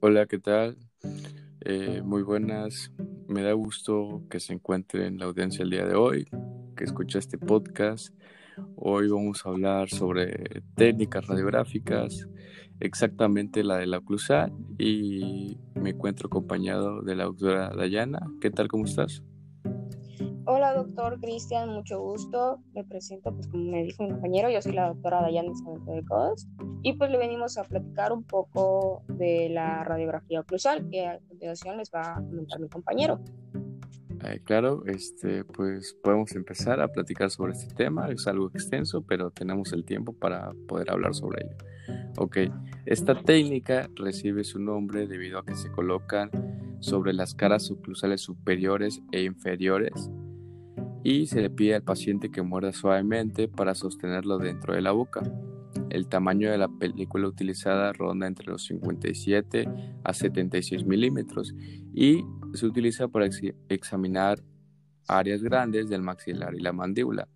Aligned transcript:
Hola, 0.00 0.26
¿qué 0.26 0.38
tal? 0.38 0.76
Eh, 1.60 2.02
muy 2.04 2.22
buenas. 2.22 2.92
Me 3.28 3.42
da 3.42 3.52
gusto 3.52 4.22
que 4.30 4.40
se 4.40 4.52
encuentre 4.52 5.06
en 5.06 5.18
la 5.18 5.26
audiencia 5.26 5.62
el 5.62 5.70
día 5.70 5.86
de 5.86 5.94
hoy, 5.94 6.28
que 6.76 6.84
escucha 6.84 7.18
este 7.18 7.38
podcast. 7.38 8.14
Hoy 8.76 9.08
vamos 9.08 9.44
a 9.44 9.48
hablar 9.48 9.88
sobre 9.88 10.62
técnicas 10.74 11.26
radiográficas, 11.26 12.28
exactamente 12.80 13.64
la 13.64 13.78
de 13.78 13.86
la 13.86 13.98
oclusal, 13.98 14.52
y 14.78 15.58
me 15.74 15.90
encuentro 15.90 16.26
acompañado 16.26 17.02
de 17.02 17.16
la 17.16 17.24
doctora 17.24 17.70
Dayana. 17.70 18.20
¿Qué 18.40 18.50
tal? 18.50 18.68
¿Cómo 18.68 18.84
estás? 18.84 19.22
Hola, 20.44 20.74
doctor 20.74 21.20
Cristian, 21.20 21.68
mucho 21.68 22.00
gusto. 22.00 22.60
Me 22.74 22.82
presento, 22.82 23.32
pues 23.32 23.46
como 23.46 23.70
me 23.70 23.84
dijo 23.84 24.02
mi 24.02 24.10
compañero, 24.10 24.50
yo 24.50 24.60
soy 24.60 24.72
la 24.72 24.88
doctora 24.88 25.22
Dayana 25.22 25.52
de 25.86 26.04
Cos 26.04 26.48
y 26.82 26.94
pues 26.94 27.12
le 27.12 27.18
venimos 27.18 27.58
a 27.58 27.62
platicar 27.62 28.12
un 28.12 28.24
poco 28.24 29.04
de 29.06 29.48
la 29.50 29.84
radiografía 29.84 30.40
oclusal 30.40 30.88
que 30.90 31.06
a 31.06 31.20
continuación 31.28 31.76
les 31.76 31.92
va 31.92 32.14
a 32.14 32.14
comentar 32.16 32.58
mi 32.58 32.68
compañero. 32.68 33.20
Eh, 34.24 34.40
claro, 34.42 34.84
este, 34.86 35.44
pues 35.44 35.94
podemos 36.02 36.32
empezar 36.32 36.80
a 36.80 36.88
platicar 36.88 37.30
sobre 37.30 37.52
este 37.52 37.72
tema. 37.72 38.08
Es 38.08 38.26
algo 38.26 38.48
extenso, 38.48 39.02
pero 39.02 39.30
tenemos 39.30 39.72
el 39.72 39.84
tiempo 39.84 40.12
para 40.12 40.52
poder 40.66 40.90
hablar 40.90 41.14
sobre 41.14 41.44
ello. 41.44 41.56
Ok, 42.16 42.38
esta 42.84 43.14
técnica 43.14 43.88
recibe 43.94 44.42
su 44.42 44.58
nombre 44.58 45.06
debido 45.06 45.38
a 45.38 45.44
que 45.44 45.54
se 45.54 45.70
colocan 45.70 46.30
sobre 46.80 47.12
las 47.12 47.34
caras 47.34 47.70
oclusales 47.70 48.22
superiores 48.22 49.02
e 49.12 49.22
inferiores 49.22 50.10
y 51.04 51.26
se 51.26 51.40
le 51.40 51.50
pide 51.50 51.74
al 51.74 51.82
paciente 51.82 52.30
que 52.30 52.42
muerda 52.42 52.72
suavemente 52.72 53.48
para 53.48 53.74
sostenerlo 53.74 54.38
dentro 54.38 54.74
de 54.74 54.82
la 54.82 54.92
boca. 54.92 55.22
El 55.90 56.08
tamaño 56.08 56.50
de 56.50 56.58
la 56.58 56.68
película 56.68 57.28
utilizada 57.28 57.92
ronda 57.92 58.26
entre 58.26 58.46
los 58.46 58.64
57 58.64 59.68
a 60.04 60.14
76 60.14 60.84
milímetros 60.84 61.54
y 61.94 62.24
se 62.54 62.66
utiliza 62.66 63.08
para 63.08 63.28
examinar 63.68 64.42
áreas 65.08 65.42
grandes 65.42 65.88
del 65.88 66.02
maxilar 66.02 66.54
y 66.54 66.60
la 66.60 66.72
mandíbula. 66.72 67.28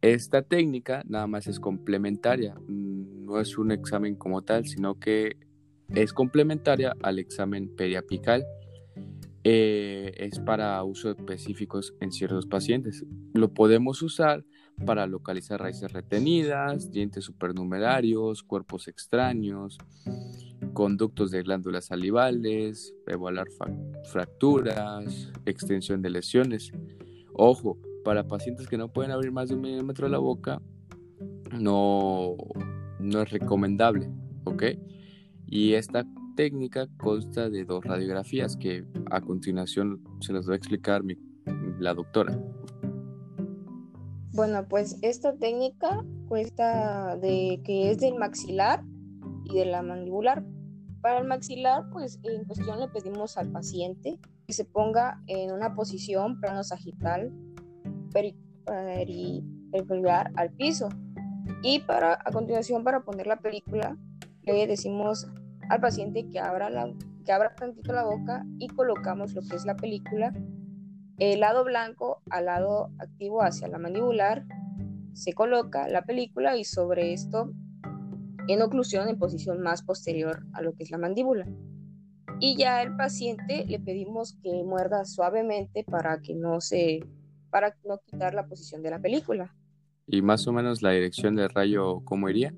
Esta 0.00 0.42
técnica 0.42 1.02
nada 1.06 1.26
más 1.26 1.46
es 1.46 1.58
complementaria, 1.58 2.54
mm, 2.54 3.24
no 3.24 3.40
es 3.40 3.56
un 3.56 3.72
examen 3.72 4.16
como 4.16 4.42
tal, 4.42 4.66
sino 4.66 4.98
que 4.98 5.36
es 5.94 6.12
complementaria 6.12 6.94
al 7.02 7.18
examen 7.18 7.74
periapical 7.74 8.44
eh, 9.44 10.12
es 10.16 10.40
para 10.40 10.82
uso 10.84 11.10
específicos 11.10 11.94
en 12.00 12.12
ciertos 12.12 12.46
pacientes. 12.46 13.04
Lo 13.34 13.52
podemos 13.52 14.00
usar 14.00 14.42
para 14.86 15.06
localizar 15.06 15.60
raíces 15.60 15.92
retenidas, 15.92 16.90
dientes 16.90 17.24
supernumerarios, 17.24 18.42
cuerpos 18.42 18.88
extraños, 18.88 19.78
conductos 20.72 21.30
de 21.30 21.42
glándulas 21.42 21.86
salivales, 21.86 22.94
evaluar 23.06 23.48
fracturas, 24.04 25.30
extensión 25.44 26.00
de 26.00 26.10
lesiones. 26.10 26.72
Ojo, 27.34 27.78
para 28.02 28.26
pacientes 28.26 28.66
que 28.66 28.78
no 28.78 28.92
pueden 28.92 29.12
abrir 29.12 29.30
más 29.30 29.50
de 29.50 29.56
un 29.56 29.60
milímetro 29.60 30.08
la 30.08 30.18
boca, 30.18 30.62
no, 31.60 32.34
no 32.98 33.22
es 33.22 33.30
recomendable, 33.30 34.10
¿ok? 34.44 34.64
Y 35.46 35.74
esta 35.74 36.04
técnica 36.34 36.86
consta 36.96 37.48
de 37.48 37.64
dos 37.64 37.84
radiografías 37.84 38.56
que 38.56 38.84
a 39.10 39.20
continuación 39.20 40.02
se 40.20 40.32
las 40.32 40.48
va 40.48 40.54
a 40.54 40.56
explicar 40.56 41.02
la 41.78 41.94
doctora. 41.94 42.38
Bueno, 44.32 44.66
pues 44.68 44.98
esta 45.02 45.36
técnica 45.36 46.04
cuesta 46.28 47.16
de 47.16 47.60
que 47.64 47.90
es 47.90 47.98
del 47.98 48.16
maxilar 48.16 48.82
y 49.44 49.54
de 49.54 49.66
la 49.66 49.82
mandibular. 49.82 50.44
Para 51.00 51.18
el 51.20 51.26
maxilar, 51.26 51.88
pues 51.92 52.18
en 52.22 52.44
cuestión 52.44 52.80
le 52.80 52.88
pedimos 52.88 53.36
al 53.36 53.52
paciente 53.52 54.18
que 54.46 54.52
se 54.52 54.64
ponga 54.64 55.22
en 55.26 55.52
una 55.52 55.74
posición 55.74 56.40
plano 56.40 56.64
sagital 56.64 57.32
perpendicular 59.70 60.32
al 60.36 60.50
piso. 60.50 60.88
Y 61.62 61.80
para 61.80 62.14
a 62.14 62.32
continuación 62.32 62.84
para 62.84 63.04
poner 63.04 63.26
la 63.26 63.36
película 63.36 63.96
le 64.42 64.66
decimos 64.66 65.26
al 65.68 65.80
paciente 65.80 66.28
que 66.28 66.38
abra, 66.38 66.70
la, 66.70 66.92
que 67.24 67.32
abra 67.32 67.54
tantito 67.54 67.92
la 67.92 68.04
boca 68.04 68.44
y 68.58 68.68
colocamos 68.68 69.34
lo 69.34 69.42
que 69.42 69.56
es 69.56 69.64
la 69.64 69.76
película, 69.76 70.32
el 71.18 71.40
lado 71.40 71.64
blanco 71.64 72.22
al 72.30 72.46
lado 72.46 72.90
activo 72.98 73.42
hacia 73.42 73.68
la 73.68 73.78
mandibular, 73.78 74.44
se 75.12 75.32
coloca 75.32 75.88
la 75.88 76.02
película 76.02 76.56
y 76.56 76.64
sobre 76.64 77.12
esto 77.12 77.52
en 78.48 78.62
oclusión 78.62 79.08
en 79.08 79.18
posición 79.18 79.60
más 79.60 79.82
posterior 79.82 80.44
a 80.52 80.60
lo 80.60 80.74
que 80.74 80.82
es 80.82 80.90
la 80.90 80.98
mandíbula. 80.98 81.46
Y 82.40 82.56
ya 82.56 82.82
el 82.82 82.96
paciente 82.96 83.64
le 83.66 83.78
pedimos 83.78 84.36
que 84.42 84.64
muerda 84.64 85.04
suavemente 85.04 85.84
para 85.84 86.20
que 86.20 86.34
no 86.34 86.60
se 86.60 87.00
para 87.50 87.76
no 87.84 88.00
quitar 88.04 88.34
la 88.34 88.46
posición 88.48 88.82
de 88.82 88.90
la 88.90 88.98
película. 88.98 89.54
¿Y 90.08 90.20
más 90.22 90.46
o 90.48 90.52
menos 90.52 90.82
la 90.82 90.90
dirección 90.90 91.36
del 91.36 91.48
rayo 91.48 92.00
cómo 92.04 92.28
iría? 92.28 92.52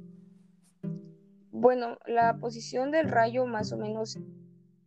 Bueno, 1.59 1.97
la 2.06 2.37
posición 2.37 2.91
del 2.91 3.09
rayo 3.09 3.47
más 3.47 3.72
o 3.72 3.78
menos 3.78 4.19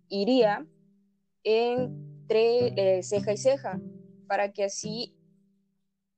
iría 0.07 0.67
entre 1.43 2.97
eh, 2.97 3.01
ceja 3.01 3.33
y 3.33 3.37
ceja, 3.37 3.81
para 4.27 4.51
que 4.51 4.65
así 4.65 5.15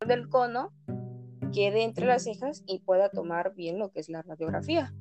el 0.02 0.28
cono 0.28 0.74
quede 1.54 1.84
entre 1.84 2.06
las 2.06 2.26
cejas 2.26 2.64
y 2.68 2.80
pueda 2.80 3.08
tomar 3.08 3.56
bien 3.56 3.80
lo 3.80 3.94
que 3.94 4.02
es 4.02 4.10
la 4.10 4.24
radiografía. 4.24 4.94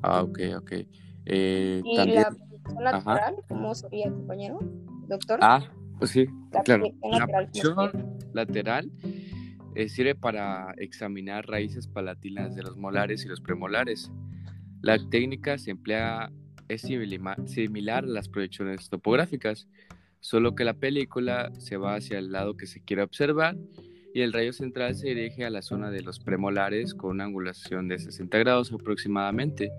Ah, 0.00 0.22
ok, 0.22 0.38
ok. 0.56 0.72
Eh, 1.26 1.82
¿Y 1.84 1.96
la 2.12 2.30
posición 2.30 2.82
lateral, 2.82 3.36
cómo 3.46 3.74
sería, 3.74 4.10
compañero? 4.10 4.58
Doctor. 5.06 5.40
Ah, 5.42 5.70
pues 5.98 6.12
sí, 6.12 6.26
claro. 6.64 6.86
La 7.02 7.26
posición 7.26 8.16
lateral 8.32 8.90
eh, 9.74 9.88
sirve 9.88 10.14
para 10.14 10.74
examinar 10.78 11.46
raíces 11.46 11.86
palatinas 11.86 12.54
de 12.54 12.62
los 12.62 12.76
molares 12.76 13.24
y 13.24 13.28
los 13.28 13.40
premolares. 13.40 14.10
La 14.82 14.98
técnica 15.10 15.58
se 15.58 15.70
emplea 15.70 16.30
es 16.68 16.82
similar 16.82 18.04
a 18.04 18.06
las 18.06 18.28
proyecciones 18.28 18.88
topográficas, 18.88 19.68
solo 20.20 20.54
que 20.54 20.64
la 20.64 20.74
película 20.74 21.52
se 21.58 21.76
va 21.76 21.96
hacia 21.96 22.18
el 22.18 22.32
lado 22.32 22.56
que 22.56 22.66
se 22.66 22.82
quiere 22.82 23.02
observar 23.02 23.56
y 24.14 24.22
el 24.22 24.32
rayo 24.32 24.52
central 24.52 24.94
se 24.94 25.08
dirige 25.08 25.44
a 25.44 25.50
la 25.50 25.60
zona 25.60 25.90
de 25.90 26.02
los 26.02 26.20
premolares 26.20 26.94
con 26.94 27.10
una 27.10 27.24
angulación 27.24 27.88
de 27.88 27.98
60 27.98 28.38
grados 28.38 28.72
aproximadamente. 28.72 29.72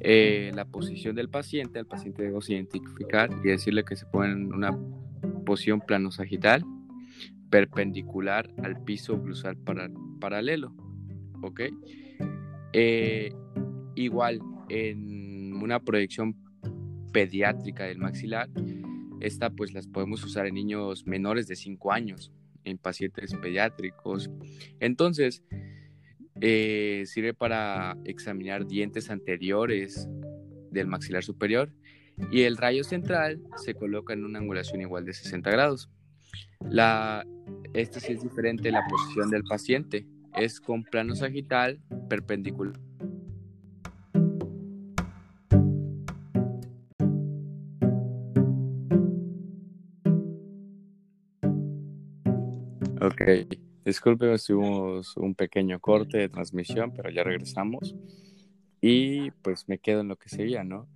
Eh, 0.00 0.52
la 0.54 0.64
posición 0.64 1.16
del 1.16 1.28
paciente, 1.28 1.80
al 1.80 1.86
paciente 1.86 2.22
debemos 2.22 2.48
identificar 2.48 3.28
y 3.42 3.48
decirle 3.48 3.84
que 3.84 3.96
se 3.96 4.06
pone 4.06 4.32
en 4.32 4.54
una 4.54 4.70
posición 5.44 5.80
plano 5.80 6.12
sagital 6.12 6.64
perpendicular 7.50 8.50
al 8.62 8.82
piso 8.82 9.18
glusal 9.20 9.56
para, 9.56 9.90
paralelo. 10.20 10.74
¿Ok? 11.42 11.62
Eh, 12.72 13.32
igual, 13.94 14.40
en 14.68 15.54
una 15.54 15.80
proyección 15.80 16.36
pediátrica 17.12 17.84
del 17.84 17.98
maxilar, 17.98 18.48
esta 19.20 19.50
pues 19.50 19.72
las 19.72 19.86
podemos 19.86 20.22
usar 20.24 20.46
en 20.46 20.54
niños 20.54 21.06
menores 21.06 21.46
de 21.46 21.56
5 21.56 21.92
años, 21.92 22.32
en 22.64 22.78
pacientes 22.78 23.34
pediátricos. 23.34 24.30
Entonces, 24.80 25.42
eh, 26.40 27.04
sirve 27.06 27.32
para 27.32 27.96
examinar 28.04 28.66
dientes 28.66 29.08
anteriores 29.08 30.06
del 30.70 30.86
maxilar 30.86 31.24
superior 31.24 31.72
y 32.30 32.42
el 32.42 32.56
rayo 32.56 32.84
central 32.84 33.40
se 33.56 33.74
coloca 33.74 34.12
en 34.12 34.24
una 34.24 34.38
angulación 34.38 34.80
igual 34.80 35.04
de 35.04 35.14
60 35.14 35.50
grados. 35.50 35.90
La, 36.60 37.24
esta 37.74 38.00
sí 38.00 38.12
es 38.12 38.22
diferente 38.22 38.70
la 38.70 38.86
posición 38.88 39.30
del 39.30 39.44
paciente. 39.44 40.06
Es 40.34 40.60
con 40.60 40.84
plano 40.84 41.14
sagital 41.14 41.80
perpendicular. 42.08 42.78
Ok, 53.00 53.22
disculpe, 53.84 54.34
tuvimos 54.38 55.16
un 55.16 55.34
pequeño 55.34 55.78
corte 55.78 56.18
de 56.18 56.28
transmisión, 56.28 56.92
pero 56.92 57.10
ya 57.10 57.22
regresamos. 57.22 57.94
Y 58.80 59.30
pues 59.42 59.68
me 59.68 59.78
quedo 59.78 60.00
en 60.00 60.08
lo 60.08 60.16
que 60.16 60.28
seguía, 60.28 60.64
¿no? 60.64 60.88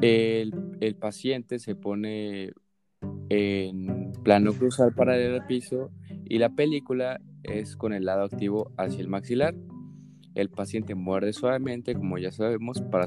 El, 0.00 0.52
el 0.80 0.96
paciente 0.96 1.58
se 1.58 1.74
pone 1.74 2.52
en 3.28 4.03
plano 4.24 4.54
cruzar 4.54 4.94
paralelo 4.94 5.36
al 5.36 5.46
piso 5.46 5.90
y 6.24 6.38
la 6.38 6.48
película 6.48 7.20
es 7.42 7.76
con 7.76 7.92
el 7.92 8.06
lado 8.06 8.24
activo 8.24 8.72
hacia 8.76 9.00
el 9.00 9.08
maxilar. 9.08 9.54
El 10.34 10.48
paciente 10.50 10.96
muerde 10.96 11.32
suavemente, 11.32 11.94
como 11.94 12.18
ya 12.18 12.32
sabemos, 12.32 12.80
para, 12.80 13.06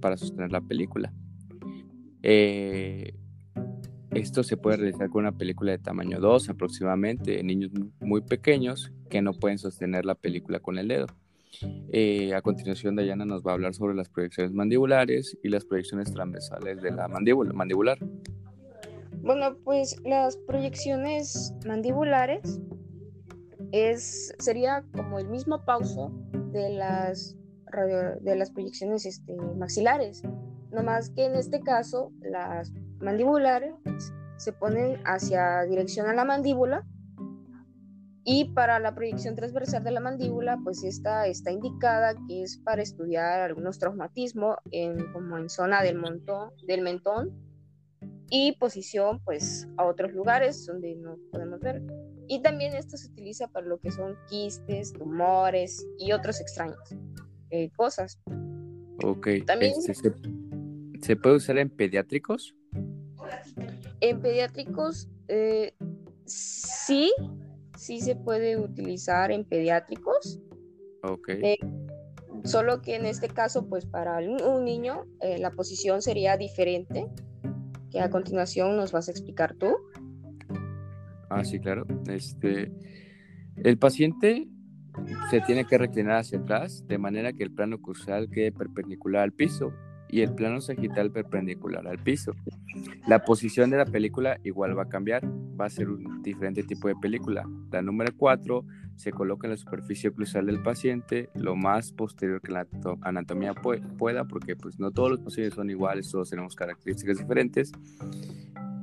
para 0.00 0.16
sostener 0.16 0.52
la 0.52 0.60
película. 0.60 1.12
Eh, 2.22 3.14
esto 4.12 4.42
se 4.42 4.56
puede 4.56 4.76
realizar 4.76 5.08
con 5.08 5.22
una 5.22 5.36
película 5.36 5.72
de 5.72 5.78
tamaño 5.78 6.20
2 6.20 6.50
aproximadamente 6.50 7.40
en 7.40 7.46
niños 7.46 7.70
muy 8.00 8.20
pequeños 8.20 8.92
que 9.08 9.22
no 9.22 9.32
pueden 9.32 9.58
sostener 9.58 10.04
la 10.04 10.14
película 10.14 10.60
con 10.60 10.78
el 10.78 10.88
dedo. 10.88 11.06
Eh, 11.92 12.34
a 12.34 12.42
continuación, 12.42 12.96
Dayana 12.96 13.24
nos 13.24 13.42
va 13.42 13.52
a 13.52 13.54
hablar 13.54 13.74
sobre 13.74 13.94
las 13.94 14.08
proyecciones 14.08 14.52
mandibulares 14.52 15.36
y 15.42 15.48
las 15.48 15.64
proyecciones 15.64 16.12
transversales 16.12 16.80
de 16.82 16.90
la 16.90 17.08
mandíbula, 17.08 17.52
mandibular. 17.52 17.98
Bueno, 19.22 19.56
pues 19.64 19.96
las 20.04 20.36
proyecciones 20.36 21.54
mandibulares 21.66 22.60
es, 23.72 24.34
sería 24.38 24.84
como 24.92 25.18
el 25.18 25.28
mismo 25.28 25.64
pauso 25.64 26.10
de 26.52 26.70
las, 26.70 27.36
de 28.22 28.36
las 28.36 28.50
proyecciones 28.50 29.04
este, 29.04 29.36
maxilares, 29.56 30.22
más 30.84 31.10
que 31.10 31.26
en 31.26 31.34
este 31.34 31.60
caso 31.60 32.12
las 32.20 32.72
mandibulares 33.00 33.74
se 34.36 34.52
ponen 34.52 35.00
hacia 35.04 35.62
dirección 35.64 36.06
a 36.06 36.14
la 36.14 36.24
mandíbula 36.24 36.86
y 38.24 38.46
para 38.52 38.78
la 38.78 38.94
proyección 38.94 39.34
transversal 39.34 39.82
de 39.82 39.90
la 39.90 40.00
mandíbula, 40.00 40.58
pues 40.62 40.84
esta 40.84 41.26
está 41.26 41.50
indicada 41.50 42.14
que 42.26 42.42
es 42.42 42.58
para 42.58 42.82
estudiar 42.82 43.40
algunos 43.40 43.78
traumatismos 43.78 44.56
en, 44.70 45.12
como 45.12 45.36
en 45.38 45.48
zona 45.48 45.82
del, 45.82 45.98
montón, 45.98 46.50
del 46.66 46.82
mentón 46.82 47.49
y 48.30 48.52
posición 48.52 49.20
pues 49.24 49.68
a 49.76 49.84
otros 49.84 50.12
lugares 50.12 50.64
donde 50.64 50.94
no 50.94 51.18
podemos 51.32 51.60
ver. 51.60 51.82
Y 52.28 52.40
también 52.42 52.74
esto 52.74 52.96
se 52.96 53.08
utiliza 53.08 53.48
para 53.48 53.66
lo 53.66 53.78
que 53.80 53.90
son 53.90 54.16
quistes, 54.28 54.92
tumores 54.92 55.84
y 55.98 56.12
otros 56.12 56.40
extraños 56.40 56.78
eh, 57.50 57.70
cosas. 57.76 58.20
Ok. 59.04 59.28
También 59.44 59.72
este, 59.76 59.94
se, 59.94 60.14
se, 61.02 61.16
puede 61.16 61.36
usar 61.36 61.58
en 61.58 61.68
pediátricos? 61.70 62.54
En 64.00 64.20
pediátricos 64.22 65.08
eh, 65.26 65.74
sí, 66.24 67.12
sí 67.76 68.00
se 68.00 68.14
puede 68.14 68.56
utilizar 68.56 69.32
en 69.32 69.44
pediátricos. 69.44 70.40
Ok. 71.02 71.30
Eh, 71.30 71.58
solo 72.44 72.80
que 72.80 72.94
en 72.94 73.06
este 73.06 73.28
caso, 73.28 73.66
pues 73.66 73.86
para 73.86 74.18
un 74.18 74.64
niño, 74.64 75.04
la 75.20 75.50
posición 75.50 76.00
sería 76.00 76.36
diferente, 76.36 77.08
que 77.90 78.00
a 78.00 78.10
continuación 78.10 78.76
nos 78.76 78.92
vas 78.92 79.08
a 79.08 79.10
explicar 79.10 79.54
tú. 79.54 79.76
Ah, 81.28 81.44
sí, 81.44 81.60
claro. 81.60 81.86
Este, 82.08 82.72
el 83.56 83.78
paciente 83.78 84.48
se 85.30 85.40
tiene 85.42 85.64
que 85.64 85.78
reclinar 85.78 86.18
hacia 86.18 86.38
atrás 86.38 86.86
de 86.86 86.98
manera 86.98 87.32
que 87.32 87.44
el 87.44 87.52
plano 87.52 87.80
crucial 87.80 88.28
quede 88.30 88.52
perpendicular 88.52 89.22
al 89.22 89.32
piso 89.32 89.72
y 90.08 90.22
el 90.22 90.34
plano 90.34 90.60
sagital 90.60 91.12
perpendicular 91.12 91.86
al 91.86 91.98
piso. 91.98 92.32
La 93.06 93.24
posición 93.24 93.70
de 93.70 93.76
la 93.76 93.84
película 93.84 94.38
igual 94.42 94.76
va 94.76 94.84
a 94.84 94.88
cambiar, 94.88 95.24
va 95.24 95.66
a 95.66 95.70
ser 95.70 95.88
un 95.88 96.22
diferente 96.22 96.64
tipo 96.64 96.88
de 96.88 96.96
película. 96.96 97.48
La 97.70 97.80
número 97.80 98.12
4 98.16 98.64
se 99.00 99.12
coloca 99.12 99.46
en 99.46 99.52
la 99.52 99.56
superficie 99.56 100.12
crucial 100.12 100.44
del 100.44 100.62
paciente 100.62 101.30
lo 101.34 101.56
más 101.56 101.90
posterior 101.92 102.42
que 102.42 102.52
la 102.52 102.66
anatomía 103.00 103.54
pueda, 103.54 104.24
porque 104.24 104.56
pues 104.56 104.78
no 104.78 104.90
todos 104.90 105.10
los 105.10 105.20
pacientes 105.20 105.54
son 105.54 105.70
iguales, 105.70 106.10
todos 106.10 106.28
tenemos 106.28 106.54
características 106.54 107.18
diferentes. 107.18 107.72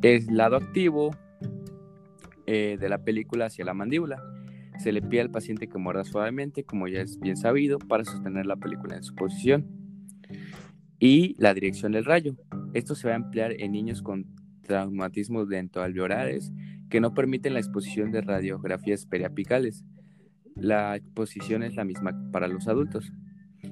El 0.01 0.25
lado 0.35 0.55
activo 0.55 1.11
eh, 2.47 2.77
de 2.79 2.89
la 2.89 3.03
película 3.03 3.45
hacia 3.45 3.63
la 3.63 3.75
mandíbula. 3.75 4.23
Se 4.79 4.91
le 4.91 5.03
pide 5.03 5.21
al 5.21 5.29
paciente 5.29 5.67
que 5.67 5.77
muerda 5.77 6.03
suavemente, 6.03 6.63
como 6.63 6.87
ya 6.87 7.01
es 7.01 7.19
bien 7.19 7.37
sabido, 7.37 7.77
para 7.77 8.03
sostener 8.03 8.45
la 8.47 8.55
película 8.55 8.95
en 8.95 9.03
su 9.03 9.13
posición. 9.13 9.67
Y 10.97 11.35
la 11.37 11.53
dirección 11.53 11.91
del 11.91 12.05
rayo. 12.05 12.35
Esto 12.73 12.95
se 12.95 13.07
va 13.07 13.13
a 13.13 13.17
emplear 13.17 13.51
en 13.51 13.71
niños 13.71 14.01
con 14.01 14.25
traumatismos 14.63 15.47
dentoalveolares 15.47 16.51
que 16.89 17.01
no 17.01 17.13
permiten 17.13 17.53
la 17.53 17.59
exposición 17.59 18.11
de 18.11 18.21
radiografías 18.21 19.05
periapicales. 19.05 19.83
La 20.59 20.95
exposición 20.95 21.63
es 21.63 21.75
la 21.75 21.83
misma 21.83 22.15
para 22.31 22.47
los 22.47 22.67
adultos. 22.67 23.11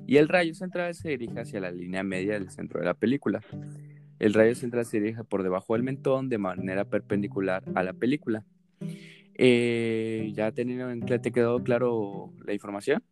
Y 0.08 0.18
el 0.18 0.28
rayo 0.28 0.54
central 0.54 0.94
se 0.94 1.10
dirige 1.10 1.40
hacia 1.40 1.60
la 1.60 1.72
línea 1.72 2.04
media 2.04 2.34
del 2.34 2.50
centro 2.50 2.80
de 2.80 2.86
la 2.86 2.94
película. 2.94 3.42
El 4.20 4.34
rayo 4.34 4.56
central 4.56 4.86
se 4.86 5.00
dirige 5.00 5.24
por 5.24 5.44
debajo 5.44 5.74
del 5.74 5.84
mentón 5.84 6.30
de 6.30 6.38
manera 6.38 6.86
perpendicular 6.86 7.64
a 7.76 7.84
la 7.84 7.94
película. 7.94 8.46
Eh, 9.38 10.32
¿Ya 10.34 10.52
teniendo 10.52 10.90
en 10.90 11.02
te 11.02 11.32
quedó 11.32 11.62
claro 11.62 12.34
la 12.46 12.54
información? 12.54 13.04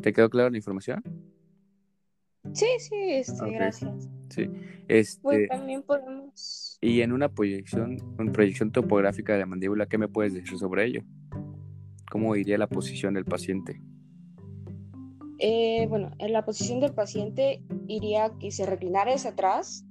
¿Te 0.00 0.12
quedó 0.12 0.30
claro 0.30 0.50
la 0.50 0.56
información? 0.56 1.02
Sí, 2.52 2.66
sí, 2.78 2.96
este, 3.10 3.50
gracias. 3.50 4.08
Sí, 4.32 4.48
este, 4.88 5.20
pues 5.20 5.48
también 5.50 5.82
podemos. 5.82 6.78
Y 6.80 7.02
en 7.02 7.12
una 7.12 7.28
proyección, 7.28 7.98
una 8.18 8.32
proyección 8.32 8.72
topográfica 8.72 9.34
de 9.34 9.40
la 9.40 9.46
mandíbula, 9.46 9.84
¿qué 9.84 9.98
me 9.98 10.08
puedes 10.08 10.32
decir 10.32 10.58
sobre 10.58 10.86
ello? 10.86 11.02
¿Cómo 12.10 12.34
iría 12.34 12.56
la 12.56 12.66
posición 12.66 13.12
del 13.12 13.26
paciente? 13.26 13.82
Eh, 15.38 15.86
bueno, 15.90 16.12
en 16.18 16.32
la 16.32 16.46
posición 16.46 16.80
del 16.80 16.94
paciente 16.94 17.62
iría 17.88 18.32
que 18.40 18.50
se 18.50 18.64
reclinara 18.64 19.12
hacia 19.12 19.32
atrás 19.32 19.84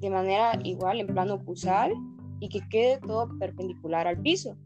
de 0.00 0.10
manera 0.10 0.58
igual 0.62 1.00
en 1.00 1.06
plano 1.06 1.34
ocusal 1.34 1.92
y 2.38 2.50
que 2.50 2.60
quede 2.68 2.98
todo 2.98 3.30
perpendicular 3.38 4.06
al 4.06 4.20
piso. 4.20 4.58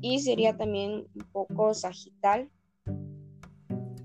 Y 0.00 0.20
sería 0.20 0.56
también 0.56 1.06
un 1.14 1.26
poco 1.30 1.74
sagital 1.74 2.48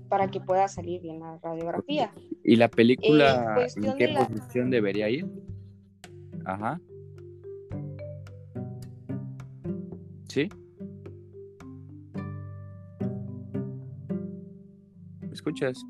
para 0.08 0.30
que 0.30 0.40
pueda 0.40 0.68
salir 0.68 1.02
bien 1.02 1.20
la 1.20 1.38
radiografía. 1.42 2.12
¿Y 2.42 2.56
la 2.56 2.68
película 2.68 3.66
en 3.76 3.96
qué 3.96 4.08
posición 4.08 4.70
debería 4.70 5.08
ir? 5.08 5.26
Ajá. 6.44 6.80
¿Sí? 10.28 10.48
¿Me 15.20 15.32
escuchas? 15.32 15.84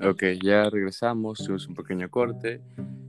Ok, 0.00 0.24
ya 0.42 0.68
regresamos, 0.70 1.38
tuvimos 1.38 1.68
un 1.68 1.76
pequeño 1.76 2.10
corte 2.10 2.60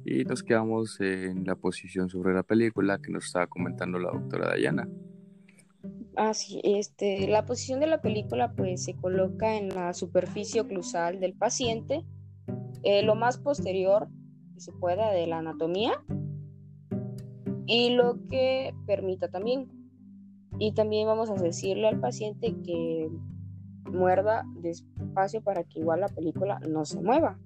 y 0.06 0.24
nos 0.24 0.44
quedamos 0.44 1.00
en 1.02 1.44
la 1.44 1.56
posición 1.56 2.10
sobre 2.10 2.34
la 2.34 2.44
película 2.44 3.00
que 3.00 3.12
nos 3.12 3.26
estaba 3.26 3.48
comentando 3.48 3.98
la 3.98 4.12
doctora 4.12 4.50
Dayana. 4.50 4.88
Ah, 6.16 6.34
sí, 6.34 6.62
este, 6.64 7.28
la 7.28 7.46
posición 7.46 7.80
de 7.80 7.88
la 7.88 8.02
película 8.02 8.54
pues 8.54 8.84
se 8.84 8.94
coloca 8.96 9.58
en 9.58 9.70
la 9.70 9.94
superficie 9.94 10.62
oclusal 10.62 11.20
del 11.20 11.34
paciente, 11.34 12.06
eh, 12.84 13.02
lo 13.02 13.16
más 13.16 13.40
posterior 13.40 14.08
que 14.54 14.62
se 14.62 14.72
pueda 14.72 15.12
de 15.12 15.26
la 15.26 15.40
anatomía 15.40 16.04
y 17.66 17.90
lo 17.90 18.20
que 18.30 18.74
permita 18.86 19.30
también. 19.30 19.72
Y 20.60 20.74
también 20.74 21.08
vamos 21.08 21.32
a 21.32 21.34
decirle 21.34 21.88
al 21.88 22.00
paciente 22.00 22.56
que 22.64 23.10
muerda 23.92 24.46
despacio 25.16 25.42
para 25.42 25.64
que 25.64 25.80
igual 25.80 26.02
la 26.02 26.10
película 26.10 26.60
no 26.68 26.84
se 26.84 27.02
mueva. 27.02 27.40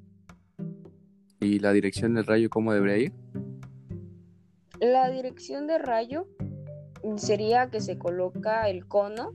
¿Y 1.40 1.60
la 1.60 1.72
dirección 1.72 2.16
del 2.16 2.26
rayo 2.26 2.50
cómo 2.50 2.74
debería 2.74 2.98
ir? 2.98 3.14
La 4.80 5.10
dirección 5.10 5.68
del 5.68 5.84
rayo 5.84 6.28
sería 7.18 7.70
que 7.70 7.80
se 7.80 7.98
coloca 7.98 8.68
el 8.70 8.88
cono 8.88 9.34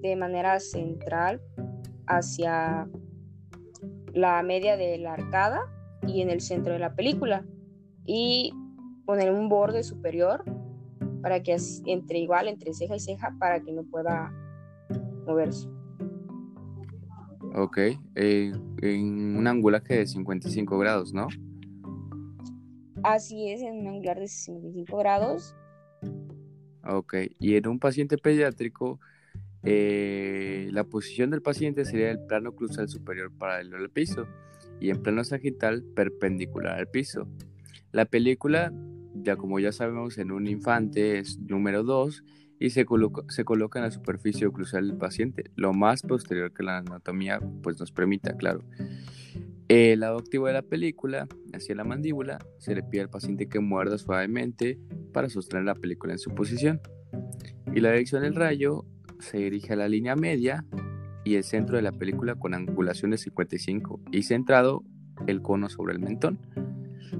de 0.00 0.14
manera 0.14 0.60
central 0.60 1.40
hacia 2.06 2.88
la 4.14 4.42
media 4.42 4.76
de 4.76 4.98
la 4.98 5.14
arcada 5.14 5.60
y 6.06 6.22
en 6.22 6.30
el 6.30 6.40
centro 6.40 6.72
de 6.72 6.78
la 6.78 6.94
película 6.94 7.44
y 8.06 8.52
poner 9.04 9.32
un 9.32 9.48
borde 9.48 9.82
superior 9.82 10.44
para 11.22 11.42
que 11.42 11.56
entre 11.86 12.20
igual 12.20 12.46
entre 12.46 12.72
ceja 12.72 12.94
y 12.94 13.00
ceja 13.00 13.34
para 13.38 13.60
que 13.60 13.72
no 13.72 13.82
pueda 13.82 14.32
moverse. 15.26 15.68
Ok, 17.54 17.78
eh, 18.14 18.52
en 18.82 19.36
un 19.36 19.46
angulaje 19.46 19.98
de 19.98 20.06
55 20.06 20.78
grados, 20.78 21.12
¿no? 21.12 21.28
Así 23.02 23.50
es, 23.50 23.62
en 23.62 23.78
un 23.78 23.86
angular 23.88 24.18
de 24.18 24.28
55 24.28 24.96
grados. 24.98 25.54
Ok, 26.86 27.14
y 27.38 27.56
en 27.56 27.68
un 27.68 27.78
paciente 27.78 28.18
pediátrico, 28.18 28.98
eh, 29.62 30.68
la 30.72 30.84
posición 30.84 31.30
del 31.30 31.42
paciente 31.42 31.84
sería 31.84 32.10
el 32.10 32.20
plano 32.26 32.54
cruzal 32.54 32.88
superior 32.88 33.32
paralelo 33.36 33.76
al 33.76 33.90
piso 33.90 34.26
y 34.80 34.90
en 34.90 35.02
plano 35.02 35.24
sagital 35.24 35.82
perpendicular 35.94 36.78
al 36.78 36.88
piso. 36.88 37.28
La 37.92 38.04
película, 38.04 38.72
ya 39.14 39.36
como 39.36 39.58
ya 39.58 39.72
sabemos, 39.72 40.18
en 40.18 40.30
un 40.30 40.46
infante 40.46 41.18
es 41.18 41.38
número 41.38 41.82
2 41.82 42.24
y 42.58 42.70
se 42.70 42.84
coloca, 42.84 43.22
se 43.28 43.44
coloca 43.44 43.78
en 43.78 43.84
la 43.84 43.90
superficie 43.90 44.46
oclusal 44.46 44.88
del 44.88 44.96
paciente, 44.96 45.50
lo 45.56 45.72
más 45.72 46.02
posterior 46.02 46.52
que 46.52 46.62
la 46.62 46.78
anatomía 46.78 47.40
pues, 47.62 47.78
nos 47.78 47.92
permita, 47.92 48.36
claro. 48.36 48.64
El 49.68 50.00
lado 50.00 50.18
activo 50.18 50.46
de 50.46 50.54
la 50.54 50.62
película, 50.62 51.28
hacia 51.52 51.74
la 51.74 51.84
mandíbula, 51.84 52.38
se 52.58 52.74
le 52.74 52.82
pide 52.82 53.02
al 53.02 53.10
paciente 53.10 53.48
que 53.48 53.60
muerda 53.60 53.98
suavemente 53.98 54.78
para 55.12 55.28
sostener 55.28 55.64
la 55.66 55.74
película 55.74 56.14
en 56.14 56.18
su 56.18 56.34
posición. 56.34 56.80
Y 57.74 57.80
la 57.80 57.90
dirección 57.90 58.22
del 58.22 58.34
rayo 58.34 58.86
se 59.20 59.36
dirige 59.36 59.74
a 59.74 59.76
la 59.76 59.88
línea 59.88 60.16
media 60.16 60.64
y 61.22 61.34
el 61.34 61.44
centro 61.44 61.76
de 61.76 61.82
la 61.82 61.92
película 61.92 62.34
con 62.34 62.54
angulación 62.54 63.10
de 63.10 63.18
55 63.18 64.00
y 64.10 64.22
centrado 64.22 64.84
el 65.26 65.42
cono 65.42 65.68
sobre 65.68 65.92
el 65.92 65.98
mentón. 65.98 66.38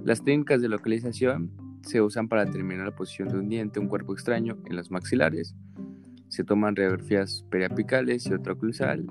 Las 0.05 0.25
técnicas 0.25 0.63
de 0.63 0.69
localización 0.69 1.68
se 1.83 2.01
usan 2.01 2.29
para 2.29 2.45
determinar 2.45 2.87
la 2.87 2.95
posición 2.95 3.29
de 3.29 3.39
un 3.39 3.49
diente, 3.49 3.81
un 3.81 3.89
cuerpo 3.89 4.13
extraño 4.13 4.59
en 4.67 4.77
los 4.77 4.91
maxilares. 4.91 5.55
Se 6.29 6.45
toman 6.45 6.77
radiografías 6.77 7.45
periapicales 7.51 8.27
y 8.27 8.35
oclusal 8.35 9.07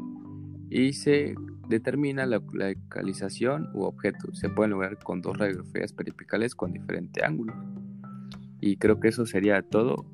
y 0.70 0.94
se 0.94 1.36
determina 1.68 2.26
la 2.26 2.42
localización 2.52 3.70
u 3.74 3.84
objeto. 3.84 4.34
Se 4.34 4.50
pueden 4.50 4.72
lograr 4.72 4.98
con 5.00 5.22
dos 5.22 5.38
radiografías 5.38 5.94
periapicales 5.94 6.56
con 6.56 6.74
diferente 6.74 7.24
ángulo. 7.24 7.54
Y 8.60 8.78
creo 8.78 9.00
que 9.00 9.10
eso 9.10 9.26
sería 9.26 9.62
todo. 9.62 10.06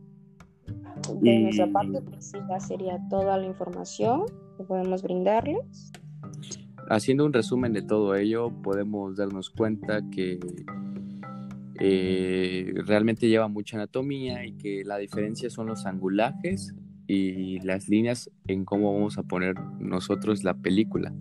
De 1.22 1.40
nuestra 1.40 1.68
parte, 1.72 2.02
pues 2.02 2.32
ya 2.32 2.60
sería 2.60 3.00
toda 3.10 3.38
la 3.38 3.46
información 3.46 4.24
que 4.58 4.64
podemos 4.64 5.04
brindarles. 5.04 5.92
Haciendo 6.90 7.26
un 7.26 7.34
resumen 7.34 7.74
de 7.74 7.82
todo 7.82 8.16
ello, 8.16 8.52
podemos 8.62 9.16
darnos 9.16 9.50
cuenta 9.50 10.02
que 10.12 10.40
eh, 11.80 12.74
realmente 12.86 13.28
lleva 13.28 13.48
mucha 13.48 13.78
anatomía 13.78 14.46
y 14.46 14.54
que 14.54 14.84
la 14.86 14.98
diferencia 14.98 15.50
son 15.50 15.68
los 15.68 15.86
angulajes 15.86 16.74
y 17.08 17.60
las 17.60 17.90
líneas 17.90 18.30
en 18.48 18.66
cómo 18.66 18.94
vamos 18.94 19.18
a 19.18 19.24
poner 19.24 19.60
nosotros 19.80 20.44
la 20.44 20.54
película. 20.54 21.14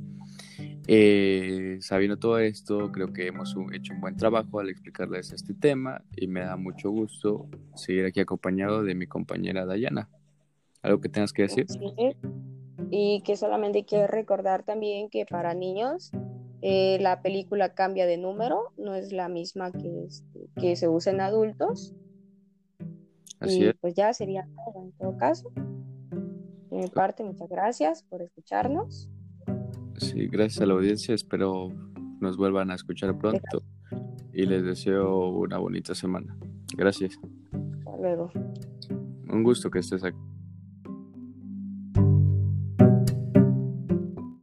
Eh, 0.89 1.79
sabiendo 1.81 2.19
todo 2.19 2.39
esto, 2.39 2.91
creo 2.91 3.13
que 3.13 3.29
hemos 3.29 3.55
hecho 3.73 3.95
un 3.95 4.01
buen 4.01 4.17
trabajo 4.17 4.59
al 4.59 4.69
explicarles 4.69 5.33
este 5.33 5.55
tema 5.55 6.03
y 6.17 6.27
me 6.27 6.41
da 6.41 6.57
mucho 6.57 6.91
gusto 6.91 7.49
seguir 7.77 8.05
aquí 8.05 8.21
acompañado 8.21 8.83
de 8.83 8.95
mi 8.95 9.07
compañera 9.07 9.65
Dayana. 9.65 10.09
¿Algo 10.83 11.01
que 11.01 11.09
tengas 11.09 11.33
que 11.33 11.43
decir? 11.43 11.67
Y 12.91 13.23
que 13.23 13.37
solamente 13.37 13.85
que 13.85 14.07
recordar 14.09 14.65
también 14.65 15.09
que 15.09 15.25
para 15.25 15.55
niños 15.55 16.11
eh, 16.62 16.99
la 17.00 17.23
película 17.23 17.75
cambia 17.75 18.07
de 18.07 18.16
número, 18.16 18.73
no 18.78 18.95
es 18.95 19.12
la 19.12 19.28
misma 19.28 19.73
que, 19.73 20.04
este, 20.04 20.49
que 20.61 20.76
se 20.76 20.88
usa 20.88 21.12
en 21.12 21.21
adultos. 21.21 21.92
Así 23.40 23.64
y 23.64 23.73
pues 23.75 23.95
ya 23.95 24.12
sería 24.14 24.47
todo 24.64 24.85
en 24.85 24.92
todo 24.92 25.16
caso. 25.16 25.50
De 26.71 26.76
mi 26.76 26.87
parte, 26.87 27.25
muchas 27.25 27.49
gracias 27.49 28.04
por 28.04 28.23
escucharnos. 28.23 29.11
Sí, 29.99 30.28
gracias 30.28 30.62
a 30.62 30.66
la 30.66 30.75
audiencia. 30.75 31.14
Espero 31.14 31.69
nos 32.21 32.37
vuelvan 32.37 32.71
a 32.71 32.76
escuchar 32.76 33.19
pronto 33.19 33.64
y 34.33 34.47
les 34.47 34.62
deseo 34.64 35.31
una 35.31 35.59
bonita 35.59 35.95
semana. 35.97 36.37
Gracias. 36.76 37.19
Hasta 37.78 37.97
luego. 37.99 38.31
Un 39.28 39.42
gusto 39.42 39.69
que 39.69 39.81
estés 39.81 40.04
aquí. 40.04 40.32